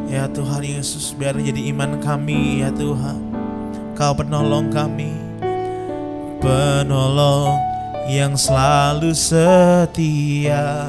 [0.09, 3.21] Ya Tuhan Yesus biar jadi iman kami ya Tuhan.
[3.93, 5.13] Kau penolong kami.
[6.41, 7.61] Penolong
[8.09, 10.89] yang selalu setia.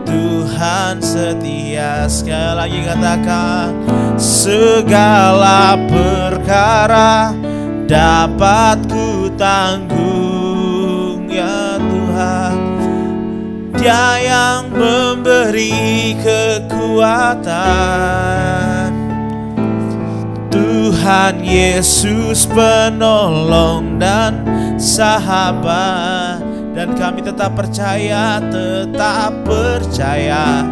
[0.06, 2.06] Tuhan setia.
[2.06, 3.74] Sekali lagi katakan
[4.20, 7.34] Segala perkara
[7.90, 12.58] dapat ku tanggung ya Tuhan.
[13.76, 17.46] Dia yang memberi kekuatan
[21.06, 24.42] Tuhan Yesus penolong dan
[24.82, 26.42] sahabat.
[26.74, 30.66] Dan kami tetap percaya, tetap percaya.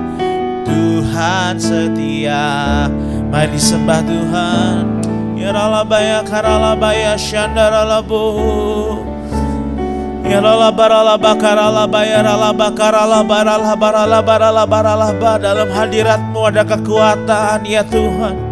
[0.66, 2.90] Tuhan setia.
[3.30, 5.06] Mari disembah Tuhan.
[5.38, 8.26] Ya ralabaya karalabaya syandaralabu
[10.26, 18.43] Ya lalabaralaba karalabaya ralabakaralaba ralabaralaba ralabaralaba Dalam hadiratmu ada kekuatan ya Tuhan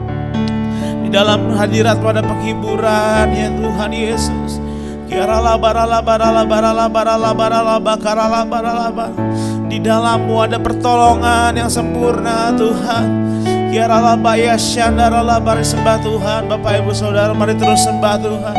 [1.11, 4.63] dalam hadirat pada penghiburan ya Tuhan Yesus.
[9.67, 13.07] Di dalammu ada pertolongan yang sempurna Tuhan.
[13.71, 18.51] Kiaralabaya syandaralabari sembah Tuhan Bapak Ibu Saudara mari terus sembah Tuhan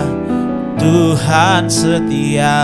[0.80, 2.56] Tuhan setia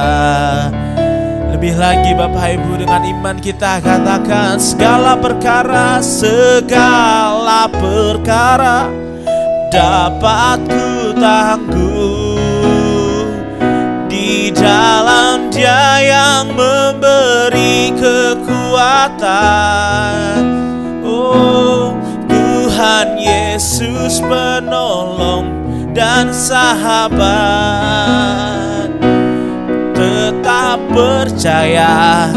[1.61, 8.89] Lebih lagi Bapak Ibu dengan iman kita katakan Segala perkara, segala perkara
[9.69, 12.41] Dapat ku tanggung
[14.09, 19.21] Di dalam dia yang memberi kekuatan.
[21.05, 21.93] Oh
[22.25, 25.45] Tuhan Yesus penolong
[25.93, 27.91] dan sahabat
[30.91, 32.27] percaya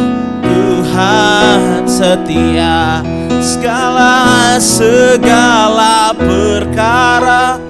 [0.43, 3.03] Tuhan setia.
[3.45, 7.61] Segala segala perkara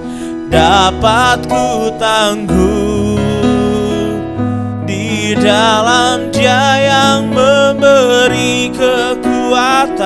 [0.47, 3.19] Dapat ku tanggung
[4.87, 9.99] Di dalam dia yang memberi kekuatan.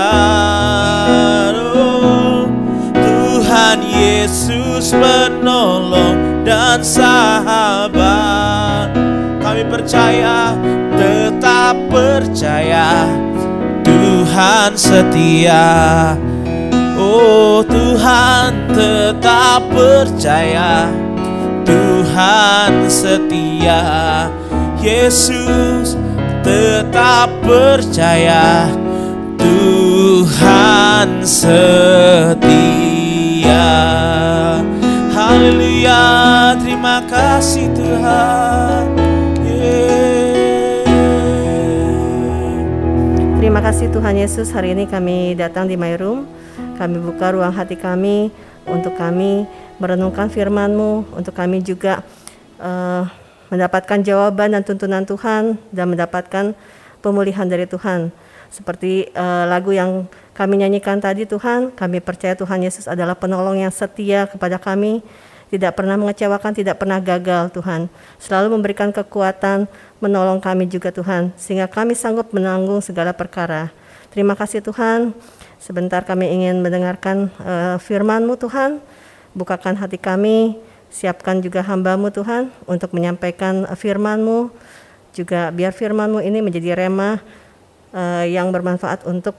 [1.75, 2.49] Oh.
[2.97, 8.49] Tuhan Yesus penolong dan sahabat
[9.49, 10.53] Kami percaya,
[10.93, 13.09] tetap percaya.
[13.81, 16.13] Tuhan setia.
[16.93, 20.93] Oh Tuhan tetap percaya.
[21.65, 24.29] Tuhan setia.
[24.85, 25.97] Yesus
[26.45, 28.69] tetap percaya.
[29.33, 32.45] Tuhan setia.
[35.09, 38.98] Haleluya Terima kasih Tuhan
[43.49, 46.29] Terima kasih Tuhan Yesus, hari ini kami datang di My Room.
[46.77, 48.29] Kami buka ruang hati kami
[48.69, 49.49] untuk kami
[49.81, 52.05] merenungkan firman-Mu, untuk kami juga
[52.61, 53.09] eh,
[53.49, 56.53] mendapatkan jawaban dan tuntunan Tuhan dan mendapatkan
[57.01, 58.13] pemulihan dari Tuhan.
[58.53, 60.05] Seperti eh, lagu yang
[60.37, 65.01] kami nyanyikan tadi Tuhan, kami percaya Tuhan Yesus adalah penolong yang setia kepada kami,
[65.49, 67.89] tidak pernah mengecewakan, tidak pernah gagal Tuhan.
[68.21, 69.65] Selalu memberikan kekuatan,
[69.97, 73.73] menolong kami juga Tuhan, sehingga kami sanggup menanggung segala perkara.
[74.13, 75.13] Terima kasih Tuhan.
[75.57, 78.79] Sebentar kami ingin mendengarkan uh, firman-Mu Tuhan.
[79.33, 80.57] Bukakan hati kami,
[80.89, 84.53] siapkan juga hamba-Mu Tuhan untuk menyampaikan firman-Mu.
[85.13, 87.21] Juga biar firman-Mu ini menjadi rema
[87.93, 89.33] uh, yang bermanfaat untuk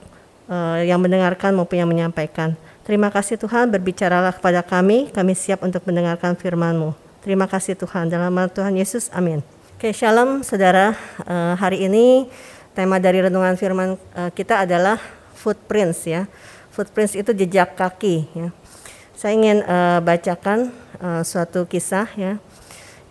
[0.51, 2.55] uh, yang mendengarkan maupun yang menyampaikan.
[2.81, 6.97] Terima kasih Tuhan, berbicaralah kepada kami, kami siap untuk mendengarkan firman-Mu.
[7.21, 9.45] Terima kasih Tuhan, dalam nama Tuhan Yesus, amin.
[9.77, 10.97] Oke, shalom saudara.
[11.21, 12.25] Uh, hari ini
[12.73, 14.97] tema dari renungan firman uh, kita adalah
[15.37, 16.25] footprints ya.
[16.73, 18.49] Footprints itu jejak kaki ya.
[19.13, 22.41] Saya ingin uh, bacakan uh, suatu kisah ya.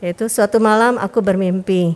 [0.02, 1.94] Yaitu suatu malam aku bermimpi.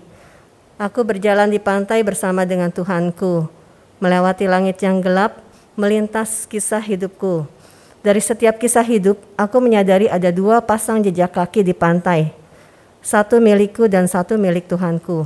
[0.78, 3.50] Aku berjalan di pantai bersama dengan Tuhanku,
[3.99, 5.43] melewati langit yang gelap,
[5.75, 7.50] melintas kisah hidupku.
[8.04, 12.37] Dari setiap kisah hidup, aku menyadari ada dua pasang jejak kaki di pantai.
[13.00, 15.25] Satu milikku dan satu milik Tuhanku.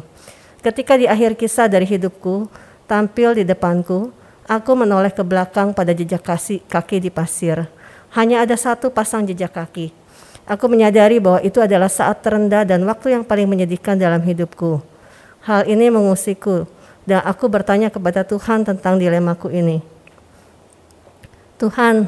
[0.63, 2.47] Ketika di akhir kisah dari hidupku,
[2.87, 4.15] tampil di depanku,
[4.47, 7.67] aku menoleh ke belakang pada jejak kaki, kaki di pasir.
[8.15, 9.91] Hanya ada satu pasang jejak kaki.
[10.47, 14.79] Aku menyadari bahwa itu adalah saat terendah dan waktu yang paling menyedihkan dalam hidupku.
[15.43, 16.71] Hal ini mengusikku,
[17.11, 19.83] dan aku bertanya kepada Tuhan tentang dilemaku ini.
[21.59, 22.07] Tuhan,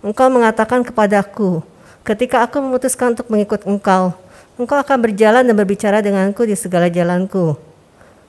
[0.00, 1.60] Engkau mengatakan kepadaku,
[2.08, 4.16] ketika aku memutuskan untuk mengikut Engkau,
[4.56, 7.60] Engkau akan berjalan dan berbicara denganku di segala jalanku.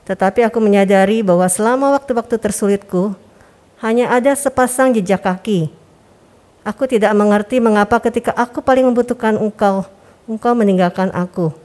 [0.03, 3.15] Tetapi aku menyadari bahwa selama waktu-waktu tersulitku,
[3.79, 5.71] hanya ada sepasang jejak kaki.
[6.67, 9.87] Aku tidak mengerti mengapa ketika aku paling membutuhkan Engkau,
[10.27, 11.55] Engkau meninggalkan aku.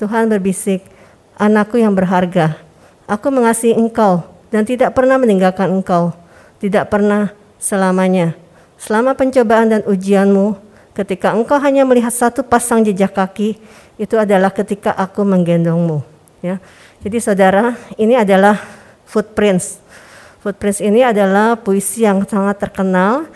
[0.00, 0.88] Tuhan berbisik,
[1.36, 2.56] anakku yang berharga,
[3.04, 6.16] aku mengasihi Engkau dan tidak pernah meninggalkan Engkau,
[6.56, 8.39] tidak pernah selamanya.
[8.80, 10.56] Selama pencobaan dan ujianmu,
[10.96, 13.60] ketika engkau hanya melihat satu pasang jejak kaki,
[14.00, 16.00] itu adalah ketika aku menggendongmu.
[16.40, 16.56] Ya.
[17.04, 18.56] Jadi saudara, ini adalah
[19.04, 19.76] footprints.
[20.40, 23.28] Footprints ini adalah puisi yang sangat terkenal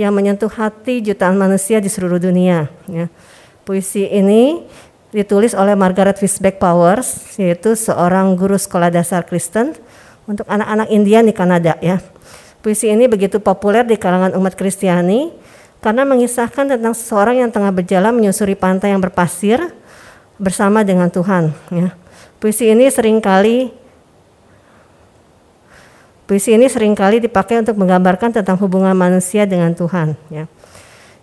[0.00, 2.72] yang menyentuh hati jutaan manusia di seluruh dunia.
[2.88, 3.12] Ya.
[3.68, 4.64] Puisi ini
[5.12, 9.76] ditulis oleh Margaret Fishback Powers, yaitu seorang guru sekolah dasar Kristen
[10.24, 11.76] untuk anak-anak Indian di Kanada.
[11.84, 12.00] Ya.
[12.66, 15.30] Puisi ini begitu populer di kalangan umat Kristiani
[15.78, 19.70] karena mengisahkan tentang seseorang yang tengah berjalan menyusuri pantai yang berpasir
[20.34, 21.54] bersama dengan Tuhan.
[21.70, 21.94] Ya.
[22.42, 23.70] Puisi ini sering kali
[26.26, 30.18] Puisi ini sering kali dipakai untuk menggambarkan tentang hubungan manusia dengan Tuhan.
[30.26, 30.50] Ya.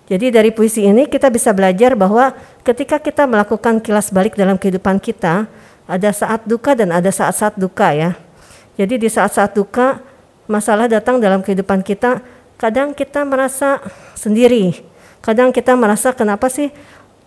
[0.08, 2.32] Jadi dari puisi ini kita bisa belajar bahwa
[2.64, 5.52] ketika kita melakukan kilas balik dalam kehidupan kita,
[5.92, 8.16] ada saat duka dan ada saat-saat duka ya.
[8.80, 10.13] Jadi di saat-saat duka,
[10.50, 12.24] masalah datang dalam kehidupan kita,
[12.60, 13.80] kadang kita merasa
[14.16, 14.84] sendiri.
[15.24, 16.72] Kadang kita merasa kenapa sih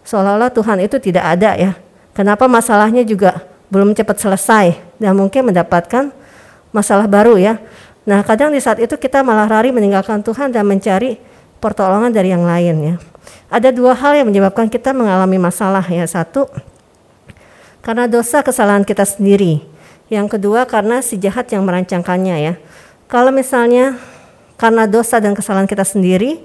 [0.05, 1.73] seolah-olah Tuhan itu tidak ada ya.
[2.13, 6.13] Kenapa masalahnya juga belum cepat selesai dan mungkin mendapatkan
[6.73, 7.61] masalah baru ya.
[8.07, 11.19] Nah, kadang di saat itu kita malah lari meninggalkan Tuhan dan mencari
[11.59, 12.95] pertolongan dari yang lain ya.
[13.51, 16.07] Ada dua hal yang menyebabkan kita mengalami masalah ya.
[16.07, 16.47] Satu,
[17.83, 19.63] karena dosa kesalahan kita sendiri.
[20.07, 22.55] Yang kedua, karena si jahat yang merancangkannya ya.
[23.07, 23.95] Kalau misalnya
[24.59, 26.43] karena dosa dan kesalahan kita sendiri,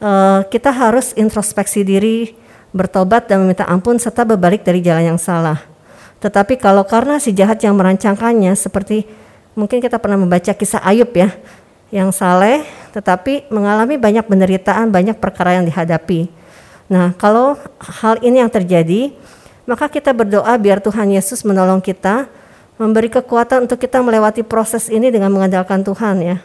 [0.00, 2.36] eh, kita harus introspeksi diri,
[2.76, 5.64] bertobat dan meminta ampun serta berbalik dari jalan yang salah.
[6.20, 9.08] Tetapi kalau karena si jahat yang merancangkannya seperti
[9.56, 11.32] mungkin kita pernah membaca kisah Ayub ya,
[11.88, 16.32] yang saleh tetapi mengalami banyak penderitaan, banyak perkara yang dihadapi.
[16.88, 19.12] Nah, kalau hal ini yang terjadi,
[19.68, 22.24] maka kita berdoa biar Tuhan Yesus menolong kita,
[22.76, 26.36] memberi kekuatan untuk kita melewati proses ini dengan mengandalkan Tuhan ya.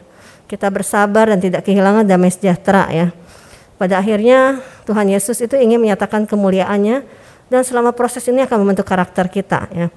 [0.48, 3.08] Kita bersabar dan tidak kehilangan damai sejahtera ya.
[3.80, 7.04] Pada akhirnya Tuhan Yesus itu ingin menyatakan kemuliaannya
[7.52, 9.88] dan selama proses ini akan membentuk karakter kita ya.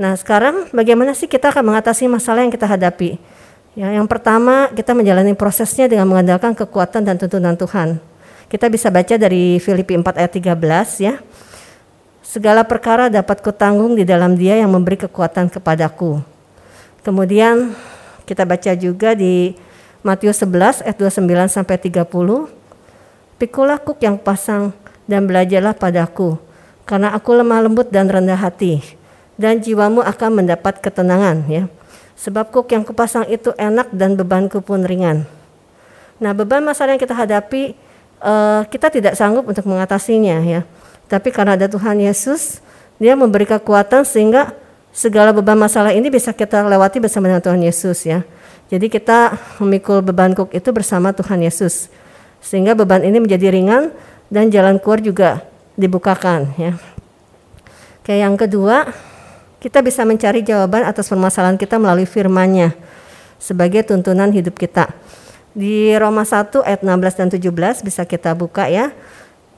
[0.00, 3.20] Nah sekarang bagaimana sih kita akan mengatasi masalah yang kita hadapi?
[3.78, 8.02] Ya, yang pertama kita menjalani prosesnya dengan mengandalkan kekuatan dan tuntunan Tuhan.
[8.50, 11.14] Kita bisa baca dari Filipi 4 ayat 13 ya.
[12.30, 16.22] Segala perkara dapat kutanggung di dalam dia yang memberi kekuatan kepadaku.
[17.02, 17.74] Kemudian
[18.22, 19.58] kita baca juga di
[20.06, 22.06] Matius 11 ayat 29 sampai 30.
[23.34, 24.70] Pikulah kuk yang pasang
[25.10, 26.38] dan belajarlah padaku,
[26.86, 28.78] karena aku lemah lembut dan rendah hati,
[29.34, 31.66] dan jiwamu akan mendapat ketenangan ya.
[32.14, 35.26] Sebab kuk yang kupasang itu enak dan bebanku pun ringan.
[36.22, 37.74] Nah beban masalah yang kita hadapi
[38.22, 40.62] uh, kita tidak sanggup untuk mengatasinya ya.
[41.10, 42.62] Tapi karena ada Tuhan Yesus,
[43.02, 44.54] dia memberi kekuatan sehingga
[44.94, 48.22] segala beban masalah ini bisa kita lewati bersama dengan Tuhan Yesus ya.
[48.70, 51.90] Jadi kita memikul beban kuk itu bersama Tuhan Yesus.
[52.38, 53.90] Sehingga beban ini menjadi ringan
[54.30, 55.42] dan jalan keluar juga
[55.74, 56.78] dibukakan ya.
[58.06, 58.76] Kayak yang kedua,
[59.58, 62.78] kita bisa mencari jawaban atas permasalahan kita melalui firman-Nya
[63.42, 64.94] sebagai tuntunan hidup kita.
[65.50, 68.94] Di Roma 1 ayat 16 dan 17 bisa kita buka ya.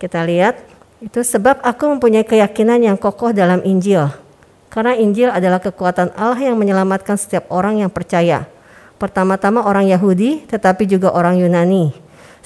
[0.01, 0.72] Kita lihat
[1.03, 4.07] itu sebab aku mempunyai keyakinan yang kokoh dalam Injil.
[4.71, 8.47] Karena Injil adalah kekuatan Allah yang menyelamatkan setiap orang yang percaya.
[9.03, 11.91] Pertama-tama orang Yahudi tetapi juga orang Yunani.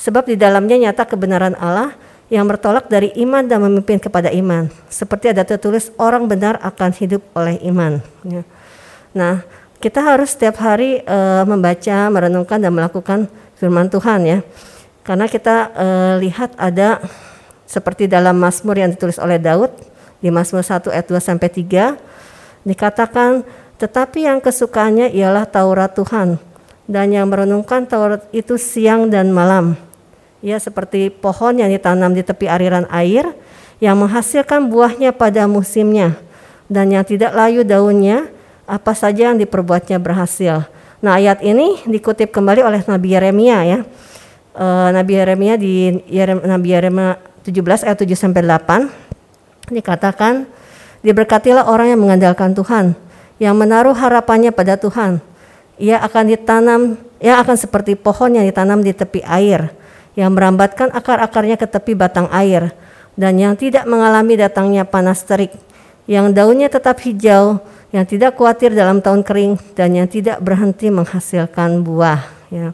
[0.01, 1.93] Sebab di dalamnya nyata kebenaran Allah
[2.33, 4.73] yang bertolak dari iman dan memimpin kepada iman.
[4.89, 8.01] Seperti ada tertulis orang benar akan hidup oleh iman.
[8.25, 8.43] Ya.
[9.15, 9.45] Nah,
[9.79, 13.29] kita harus setiap hari uh, membaca, merenungkan dan melakukan
[13.61, 14.39] firman Tuhan ya.
[15.07, 16.99] Karena kita uh, lihat ada
[17.67, 19.75] seperti dalam Mazmur yang ditulis oleh Daud
[20.23, 23.45] di Mazmur 1 ayat 2 sampai 3 dikatakan
[23.77, 26.41] tetapi yang kesukaannya ialah Taurat Tuhan
[26.87, 29.77] dan yang merenungkan Taurat itu siang dan malam
[30.41, 33.27] ya seperti pohon yang ditanam di tepi aliran air
[33.83, 36.17] yang menghasilkan buahnya pada musimnya
[36.71, 38.31] dan yang tidak layu daunnya
[38.67, 40.67] apa saja yang diperbuatnya berhasil.
[40.99, 43.79] Nah ayat ini dikutip kembali oleh Nabi Yeremia ya.
[44.57, 46.03] E, Nabi Yeremia di
[46.43, 47.15] Nabi Yeremia
[47.47, 50.51] 17 ayat 7 sampai 8 dikatakan
[51.07, 52.99] diberkatilah orang yang mengandalkan Tuhan
[53.39, 55.23] yang menaruh harapannya pada Tuhan.
[55.79, 56.81] Ia akan ditanam,
[57.23, 59.71] ia akan seperti pohon yang ditanam di tepi air
[60.17, 62.73] yang merambatkan akar-akarnya ke tepi batang air
[63.15, 65.53] dan yang tidak mengalami datangnya panas terik,
[66.09, 67.61] yang daunnya tetap hijau,
[67.93, 72.25] yang tidak khawatir dalam tahun kering dan yang tidak berhenti menghasilkan buah.
[72.49, 72.73] Ya.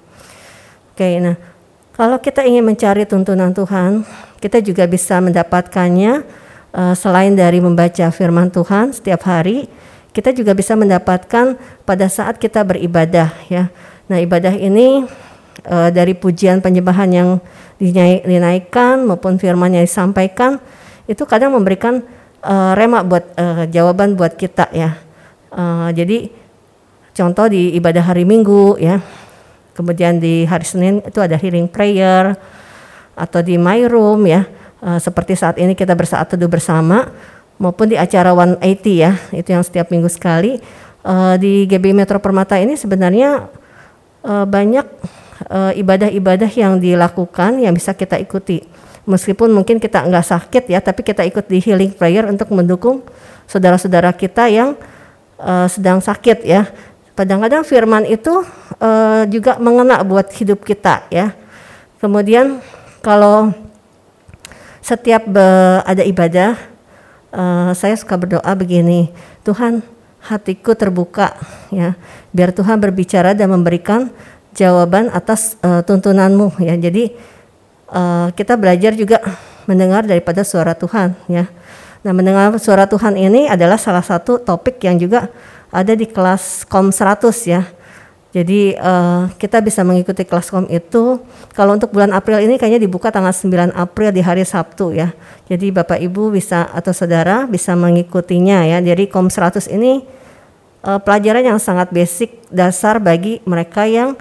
[0.95, 1.37] Oke, nah
[1.99, 4.07] kalau kita ingin mencari tuntunan Tuhan,
[4.43, 6.27] kita juga bisa mendapatkannya
[6.75, 9.71] uh, selain dari membaca Firman Tuhan setiap hari,
[10.11, 11.55] kita juga bisa mendapatkan
[11.87, 13.31] pada saat kita beribadah.
[13.47, 13.71] Ya,
[14.11, 15.07] nah ibadah ini
[15.71, 17.31] uh, dari pujian penyembahan yang
[18.27, 20.63] dinaikkan maupun firman yang disampaikan
[21.11, 22.03] itu kadang memberikan
[22.43, 24.99] uh, rema buat uh, jawaban buat kita ya.
[25.55, 26.31] Uh, jadi
[27.15, 28.99] contoh di ibadah hari Minggu ya.
[29.73, 32.37] Kemudian di hari Senin itu ada hearing prayer
[33.15, 34.47] atau di my room ya.
[34.83, 37.07] Uh, seperti saat ini kita bersaat teduh bersama
[37.61, 38.59] maupun di acara 180
[38.99, 40.59] ya, itu yang setiap minggu sekali.
[41.03, 43.51] Uh, di GB Metro Permata ini sebenarnya
[44.23, 44.87] uh, banyak
[45.53, 48.63] ibadah-ibadah yang dilakukan yang bisa kita ikuti
[49.07, 53.03] meskipun mungkin kita nggak sakit ya, tapi kita ikut di healing prayer untuk mendukung
[53.51, 54.79] saudara-saudara kita yang
[55.39, 56.71] uh, sedang sakit ya.
[57.13, 58.41] Kadang-kadang firman itu
[58.81, 61.37] uh, juga mengena buat hidup kita ya.
[62.01, 62.59] Kemudian
[63.03, 63.51] kalau
[64.79, 65.27] setiap
[65.83, 66.55] ada ibadah,
[67.35, 69.11] uh, saya suka berdoa begini,
[69.43, 69.83] Tuhan
[70.23, 71.35] hatiku terbuka
[71.75, 71.99] ya,
[72.31, 74.11] biar Tuhan berbicara dan memberikan
[74.55, 76.79] jawaban atas uh, tuntunanmu ya.
[76.79, 77.15] Jadi
[77.91, 79.19] uh, kita belajar juga
[79.67, 81.51] mendengar daripada suara Tuhan ya.
[82.03, 85.31] Nah, mendengar suara Tuhan ini adalah salah satu topik yang juga
[85.71, 87.63] ada di kelas KOM 100 ya.
[88.33, 91.21] Jadi uh, kita bisa mengikuti kelas KOM itu
[91.53, 95.13] kalau untuk bulan April ini kayaknya dibuka tanggal 9 April di hari Sabtu ya.
[95.53, 98.81] Jadi Bapak Ibu bisa atau saudara bisa mengikutinya ya.
[98.81, 100.01] Jadi KOM 100 ini
[100.81, 104.17] uh, pelajaran yang sangat basic dasar bagi mereka yang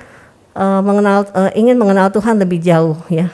[0.59, 3.31] uh, mengenal uh, ingin mengenal Tuhan lebih jauh ya.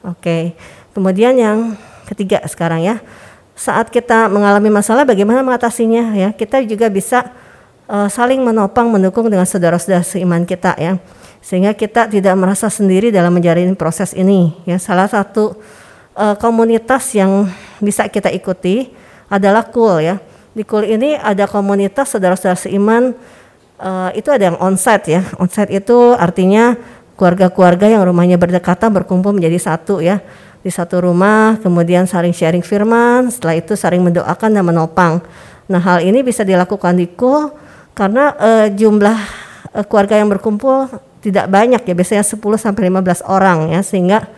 [0.00, 0.56] Oke.
[0.96, 1.76] Kemudian yang
[2.08, 3.04] ketiga sekarang ya.
[3.52, 6.32] Saat kita mengalami masalah bagaimana mengatasinya ya.
[6.32, 7.36] Kita juga bisa
[7.90, 10.98] uh, saling menopang mendukung dengan saudara-saudara seiman kita ya.
[11.42, 14.78] Sehingga kita tidak merasa sendiri dalam menjalani proses ini ya.
[14.82, 15.54] Salah satu
[16.18, 17.46] uh, komunitas yang
[17.78, 18.90] bisa kita ikuti
[19.30, 20.16] adalah KUL ya.
[20.56, 23.14] Di KUL ini ada komunitas saudara-saudara seiman
[23.78, 25.22] uh, itu ada yang onsite ya.
[25.38, 26.74] Onsite itu artinya
[27.16, 30.20] keluarga-keluarga yang rumahnya berdekatan berkumpul menjadi satu ya
[30.66, 35.22] di satu rumah, kemudian saling sharing firman, setelah itu saling mendoakan dan menopang.
[35.70, 37.65] Nah hal ini bisa dilakukan di KUL
[37.96, 39.16] karena uh, jumlah
[39.72, 40.92] uh, keluarga yang berkumpul
[41.24, 44.28] tidak banyak ya, biasanya 10 sampai 15 orang ya, sehingga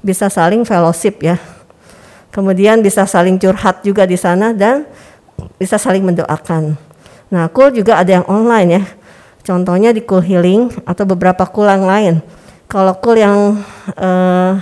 [0.00, 1.36] bisa saling fellowship ya.
[2.30, 4.86] Kemudian bisa saling curhat juga di sana dan
[5.58, 6.78] bisa saling mendoakan.
[7.28, 8.82] Nah, KUL juga ada yang online ya.
[9.42, 12.14] Contohnya di Cool Healing atau beberapa cool yang lain.
[12.70, 13.58] Kalau cool yang
[13.98, 14.52] uh,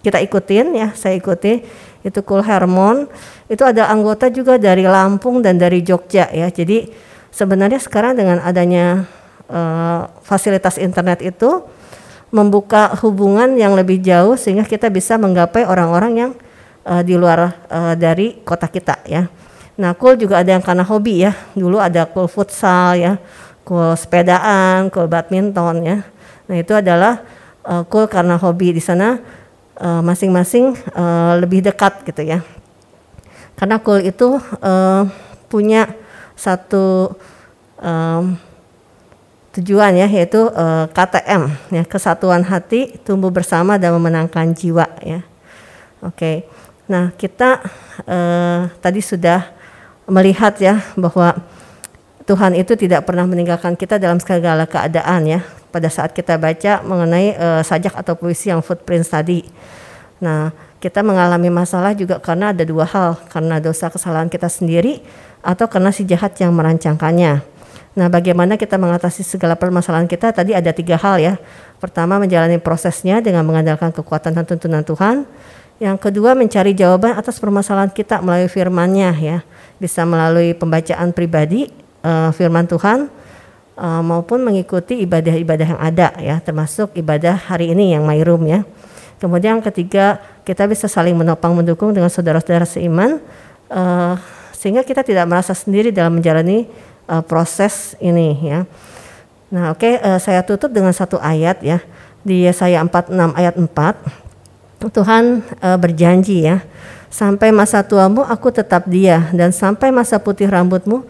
[0.00, 1.60] kita ikutin ya, saya ikuti
[2.00, 3.04] itu Cool Hermon.
[3.48, 6.48] Itu ada anggota juga dari Lampung dan dari Jogja ya.
[6.48, 6.88] Jadi
[7.34, 9.10] sebenarnya sekarang dengan adanya
[9.50, 11.66] uh, fasilitas internet itu
[12.30, 16.30] membuka hubungan yang lebih jauh sehingga kita bisa menggapai orang-orang yang
[16.86, 19.26] uh, di luar uh, dari kota kita ya.
[19.74, 21.34] Nah, cool juga ada yang karena hobi ya.
[21.58, 23.18] Dulu ada cool futsal ya
[23.64, 25.96] cool sepedaan, cool badminton ya.
[26.44, 27.24] Nah itu adalah
[27.64, 29.18] uh, cool karena hobi di sana
[29.74, 32.46] masing-masing uh, lebih dekat gitu ya.
[33.58, 35.02] Karena cool itu uh,
[35.50, 35.90] punya
[36.34, 37.14] satu
[37.78, 38.38] um,
[39.54, 45.22] tujuan ya yaitu uh, KTM ya kesatuan hati tumbuh bersama dan memenangkan jiwa ya.
[46.02, 46.14] Oke.
[46.14, 46.36] Okay.
[46.84, 47.64] Nah, kita
[48.04, 49.48] uh, tadi sudah
[50.04, 51.32] melihat ya bahwa
[52.28, 55.40] Tuhan itu tidak pernah meninggalkan kita dalam segala keadaan ya.
[55.72, 59.48] Pada saat kita baca mengenai uh, sajak atau puisi yang footprint tadi.
[60.20, 65.00] Nah, kita mengalami masalah juga karena ada dua hal, karena dosa kesalahan kita sendiri
[65.44, 67.44] atau karena si jahat yang merancangkannya.
[67.94, 70.34] Nah, bagaimana kita mengatasi segala permasalahan kita?
[70.34, 71.34] Tadi ada tiga hal ya.
[71.78, 75.28] Pertama, menjalani prosesnya dengan mengandalkan kekuatan dan tuntunan Tuhan.
[75.78, 79.38] Yang kedua, mencari jawaban atas permasalahan kita melalui firman-Nya ya.
[79.78, 81.70] Bisa melalui pembacaan pribadi
[82.02, 83.06] uh, firman Tuhan
[83.78, 88.62] uh, maupun mengikuti ibadah-ibadah yang ada ya termasuk ibadah hari ini yang room ya.
[89.18, 93.22] Kemudian ketiga kita bisa saling menopang mendukung dengan saudara-saudara seiman
[93.72, 94.18] uh,
[94.64, 96.64] sehingga kita tidak merasa sendiri dalam menjalani
[97.04, 98.64] uh, proses ini ya.
[99.52, 101.84] Nah, oke okay, uh, saya tutup dengan satu ayat ya.
[102.24, 106.64] Di Yesaya 46 ayat 4 Tuhan uh, berjanji ya,
[107.12, 111.04] sampai masa tuamu aku tetap dia dan sampai masa putih rambutmu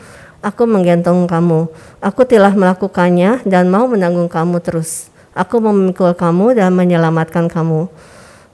[0.45, 1.73] Aku menggendong kamu.
[2.05, 5.09] Aku telah melakukannya dan mau menanggung kamu terus.
[5.33, 7.89] Aku memikul kamu dan menyelamatkan kamu.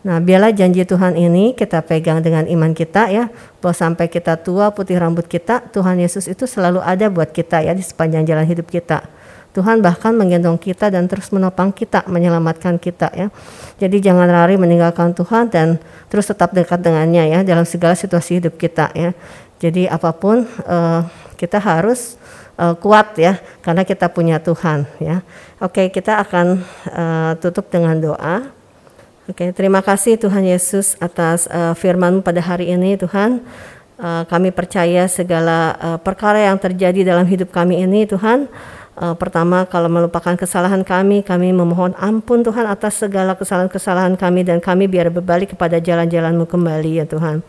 [0.01, 3.29] Nah, biarlah janji Tuhan ini kita pegang dengan iman kita ya,
[3.61, 7.77] bahwa sampai kita tua putih rambut kita, Tuhan Yesus itu selalu ada buat kita ya
[7.77, 9.05] di sepanjang jalan hidup kita.
[9.51, 13.29] Tuhan bahkan menggendong kita dan terus menopang kita, menyelamatkan kita ya.
[13.83, 18.55] Jadi jangan lari meninggalkan Tuhan dan terus tetap dekat dengannya ya dalam segala situasi hidup
[18.55, 19.11] kita ya.
[19.59, 21.03] Jadi apa pun uh,
[21.35, 22.15] kita harus
[22.63, 25.27] uh, kuat ya karena kita punya Tuhan ya.
[25.59, 26.63] Oke, kita akan
[26.95, 28.60] uh, tutup dengan doa.
[29.31, 33.39] Oke, terima kasih Tuhan Yesus atas uh, firman pada hari ini Tuhan.
[33.95, 38.51] Uh, kami percaya segala uh, perkara yang terjadi dalam hidup kami ini Tuhan
[39.01, 44.61] Uh, pertama, kalau melupakan kesalahan kami, kami memohon ampun Tuhan atas segala kesalahan-kesalahan kami dan
[44.61, 47.41] kami biar berbalik kepada jalan-jalanmu kembali ya Tuhan.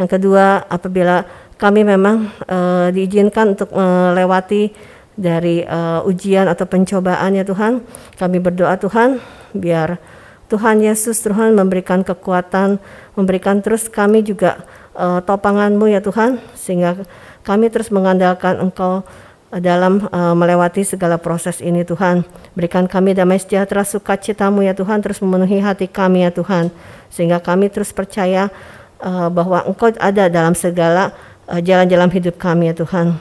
[0.00, 1.28] Yang kedua, apabila
[1.60, 4.72] kami memang uh, diizinkan untuk melewati
[5.12, 7.84] dari uh, ujian atau pencobaan ya Tuhan,
[8.16, 9.20] kami berdoa Tuhan
[9.52, 10.00] biar
[10.48, 12.80] Tuhan Yesus Tuhan memberikan kekuatan,
[13.12, 14.64] memberikan terus kami juga
[14.96, 17.04] uh, topanganmu ya Tuhan, sehingga
[17.44, 19.04] kami terus mengandalkan Engkau
[19.48, 22.24] dalam uh, melewati segala proses ini Tuhan.
[22.52, 26.68] Berikan kami damai sejahtera sukacitamu ya Tuhan terus memenuhi hati kami ya Tuhan.
[27.08, 28.52] Sehingga kami terus percaya
[29.00, 31.16] uh, bahwa Engkau ada dalam segala
[31.48, 33.16] uh, jalan-jalan hidup kami ya Tuhan.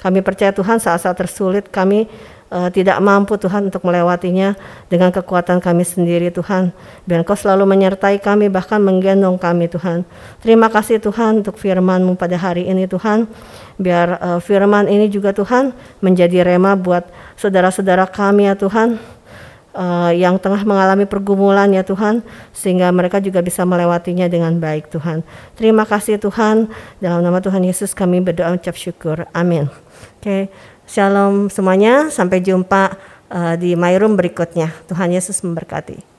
[0.00, 2.08] Kami percaya Tuhan saat-saat tersulit kami
[2.52, 4.52] uh, tidak mampu Tuhan untuk melewatinya
[4.92, 6.70] dengan kekuatan kami sendiri Tuhan.
[7.08, 10.04] Biar Engkau selalu menyertai kami bahkan menggendong kami Tuhan.
[10.44, 13.24] Terima kasih Tuhan untuk firman-Mu pada hari ini Tuhan.
[13.80, 15.72] Biar uh, firman ini juga Tuhan
[16.04, 17.08] menjadi rema buat
[17.40, 19.00] saudara-saudara kami ya Tuhan.
[19.72, 22.20] Uh, yang tengah mengalami pergumulan ya Tuhan
[22.52, 25.24] sehingga mereka juga bisa melewatinya dengan baik Tuhan.
[25.56, 26.68] Terima kasih Tuhan
[27.00, 29.24] dalam nama Tuhan Yesus kami berdoa ucap syukur.
[29.32, 29.72] Amin.
[30.20, 30.20] Oke.
[30.20, 30.42] Okay.
[30.86, 32.98] Shalom semuanya, sampai jumpa
[33.32, 34.74] uh, di My Room berikutnya.
[34.90, 36.11] Tuhan Yesus memberkati.